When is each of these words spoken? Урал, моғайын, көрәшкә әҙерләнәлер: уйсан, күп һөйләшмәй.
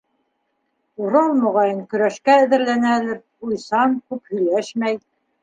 Урал, 1.03 1.33
моғайын, 1.41 1.83
көрәшкә 1.91 2.39
әҙерләнәлер: 2.47 3.21
уйсан, 3.51 3.95
күп 4.09 4.35
һөйләшмәй. 4.35 5.01